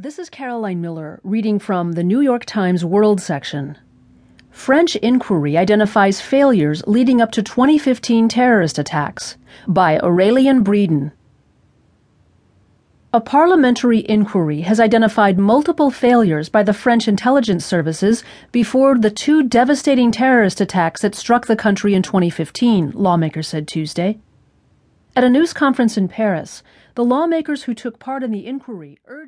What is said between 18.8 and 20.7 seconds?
the two devastating terrorist